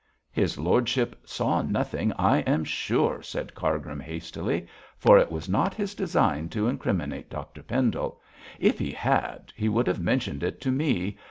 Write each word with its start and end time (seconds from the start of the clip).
'His 0.31 0.57
lordship 0.57 1.15
saw 1.25 1.61
nothing, 1.61 2.11
I 2.13 2.39
am 2.39 2.63
sure,' 2.63 3.21
said 3.21 3.53
Cargrim, 3.53 3.99
hastily, 3.99 4.65
for 4.97 5.19
it 5.19 5.31
was 5.31 5.47
not 5.47 5.75
his 5.75 5.93
design 5.93 6.49
to 6.49 6.67
incriminate 6.67 7.29
Dr 7.29 7.61
Pendle; 7.61 8.19
'if 8.59 8.79
he 8.79 8.91
had, 8.93 9.53
he 9.55 9.69
would 9.69 9.85
have 9.85 10.01
mentioned 10.01 10.41
it 10.41 10.59
to 10.61 10.71
me. 10.71 11.19